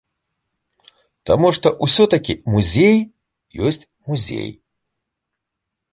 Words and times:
Таму 1.31 1.51
што 1.57 1.67
ўсё-такі 1.87 2.33
музей 2.55 2.97
ёсць 3.73 3.85
музей. 4.11 4.49